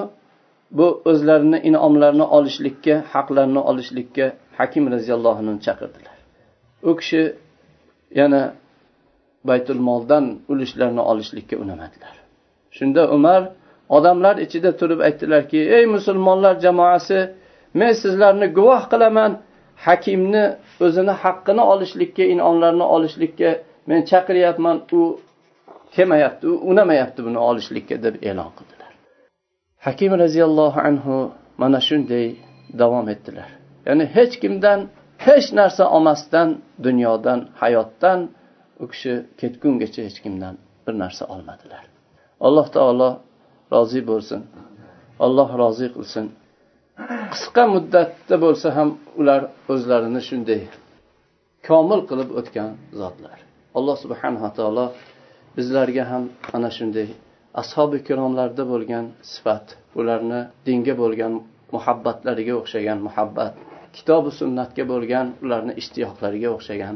bu 0.78 0.88
o'zlarini 1.12 1.60
inomlarini 1.70 2.26
olishlikka 2.38 2.94
haqlarini 3.14 3.62
olishlikka 3.70 4.26
hakim 4.60 4.84
roziyallohu 4.94 5.38
anhuni 5.42 5.62
chaqirdilar. 5.68 6.18
U 6.90 6.92
kishi 7.00 7.22
yana 8.20 8.42
baytul 9.50 9.82
moldan 9.90 10.26
ulushlarni 10.52 11.02
olishlikka 11.12 11.56
unamadilar. 11.64 12.16
Shunda 12.78 13.02
umar 13.18 13.42
odamlar 13.90 14.36
ichida 14.46 14.72
turib 14.80 15.00
aytdilarki 15.08 15.60
ey 15.78 15.86
musulmonlar 15.96 16.56
jamoasi 16.66 17.20
men 17.80 17.94
sizlarni 18.02 18.48
guvoh 18.58 18.84
qilaman. 18.94 19.32
Hakimni 19.88 20.46
o'zini 20.86 21.14
haqqini 21.24 21.64
olishlikka 21.74 22.24
inomlarni 22.34 22.86
olishlikka 22.96 23.50
men 23.90 24.00
chaqiryapman. 24.12 24.78
U 24.98 25.02
kelmayapti 25.96 26.46
u 26.52 26.54
unamayapti 26.72 27.20
buni 27.28 27.40
olishlikka 27.50 27.96
deb 28.06 28.16
e'lon 28.30 28.52
qildilar. 28.58 28.92
Hakim 29.86 30.12
roziyallohu 30.24 30.80
anhu 30.90 31.16
mana 31.62 31.80
shunday 31.88 32.28
davom 32.82 33.08
etdilar. 33.14 33.50
Ya'ni 33.88 34.06
hech 34.16 34.36
kimdan 34.44 34.80
hech 35.28 35.48
narsa 35.60 35.84
olmasdan 35.96 36.50
dunyodan 36.86 37.40
hayotdan 37.62 38.20
u 38.84 38.86
kishi 38.92 39.14
ketgungacha 39.40 40.02
hech 40.08 40.20
kimdan 40.24 40.56
bir 40.86 40.94
narsa 41.04 41.24
olmadilar. 41.34 41.84
Alloh 42.48 42.68
taolo 42.76 43.10
rozi 43.74 44.02
bo'lsin. 44.10 44.42
Alloh 45.26 45.50
rozi 45.62 45.88
qilsin. 45.96 46.26
Qisqa 47.34 47.64
muddatda 47.74 48.36
bo'lsa 48.46 48.68
ham 48.78 48.90
ular 49.20 49.42
o'zlarini 49.74 50.22
shunday 50.30 50.62
komil 51.68 52.02
qilib 52.10 52.30
o'tgan 52.40 52.70
zotlar. 53.00 53.38
Alloh 53.78 53.96
subhanava 54.04 54.50
taolo 54.58 54.86
bizlarga 55.58 56.04
ham 56.12 56.24
ana 56.56 56.70
shunday 56.78 57.10
ashobi 57.62 57.96
ikromlarda 58.02 58.64
bo'lgan 58.72 59.06
sifat 59.34 59.66
ularni 60.00 60.42
dinga 60.68 60.94
bo'lgan 61.02 61.34
muhabbatlariga 61.76 62.54
o'xshagan 62.62 63.00
muhabbat 63.08 63.54
kitobi 63.98 64.30
sunnatga 64.40 64.84
bo'lgan 64.92 65.28
ularni 65.44 65.74
ishtiyoqlariga 65.82 66.50
o'xshagan 66.56 66.96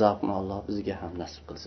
zavqni 0.00 0.32
alloh 0.40 0.60
bizga 0.68 0.94
ham 1.02 1.12
nasib 1.22 1.42
qilsin. 1.48 1.64